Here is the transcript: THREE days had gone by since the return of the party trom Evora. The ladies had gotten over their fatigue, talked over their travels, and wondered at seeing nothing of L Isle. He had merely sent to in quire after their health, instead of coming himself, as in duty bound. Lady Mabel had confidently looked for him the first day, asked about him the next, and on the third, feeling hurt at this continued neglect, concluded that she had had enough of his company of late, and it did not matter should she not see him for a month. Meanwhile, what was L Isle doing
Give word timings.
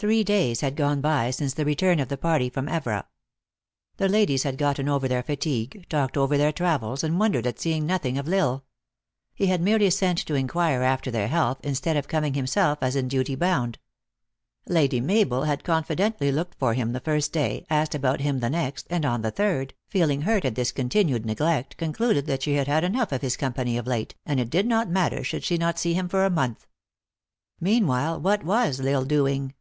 THREE 0.00 0.22
days 0.22 0.60
had 0.60 0.76
gone 0.76 1.00
by 1.00 1.32
since 1.32 1.54
the 1.54 1.64
return 1.64 1.98
of 1.98 2.06
the 2.06 2.16
party 2.16 2.48
trom 2.52 2.70
Evora. 2.70 3.08
The 3.96 4.08
ladies 4.08 4.44
had 4.44 4.56
gotten 4.56 4.88
over 4.88 5.08
their 5.08 5.24
fatigue, 5.24 5.86
talked 5.88 6.16
over 6.16 6.38
their 6.38 6.52
travels, 6.52 7.02
and 7.02 7.18
wondered 7.18 7.48
at 7.48 7.58
seeing 7.58 7.84
nothing 7.84 8.16
of 8.16 8.32
L 8.32 8.38
Isle. 8.52 8.64
He 9.34 9.46
had 9.46 9.60
merely 9.60 9.90
sent 9.90 10.18
to 10.26 10.34
in 10.36 10.46
quire 10.46 10.84
after 10.84 11.10
their 11.10 11.26
health, 11.26 11.58
instead 11.64 11.96
of 11.96 12.06
coming 12.06 12.34
himself, 12.34 12.78
as 12.80 12.94
in 12.94 13.08
duty 13.08 13.34
bound. 13.34 13.80
Lady 14.68 15.00
Mabel 15.00 15.42
had 15.42 15.64
confidently 15.64 16.30
looked 16.30 16.56
for 16.60 16.74
him 16.74 16.92
the 16.92 17.00
first 17.00 17.32
day, 17.32 17.66
asked 17.68 17.96
about 17.96 18.20
him 18.20 18.38
the 18.38 18.50
next, 18.50 18.86
and 18.90 19.04
on 19.04 19.22
the 19.22 19.32
third, 19.32 19.74
feeling 19.88 20.20
hurt 20.20 20.44
at 20.44 20.54
this 20.54 20.70
continued 20.70 21.26
neglect, 21.26 21.76
concluded 21.76 22.26
that 22.26 22.44
she 22.44 22.52
had 22.54 22.68
had 22.68 22.84
enough 22.84 23.10
of 23.10 23.22
his 23.22 23.36
company 23.36 23.76
of 23.76 23.88
late, 23.88 24.14
and 24.24 24.38
it 24.38 24.48
did 24.48 24.68
not 24.68 24.88
matter 24.88 25.24
should 25.24 25.42
she 25.42 25.58
not 25.58 25.76
see 25.76 25.94
him 25.94 26.08
for 26.08 26.24
a 26.24 26.30
month. 26.30 26.68
Meanwhile, 27.58 28.20
what 28.20 28.44
was 28.44 28.78
L 28.78 28.88
Isle 28.98 29.04
doing 29.04 29.54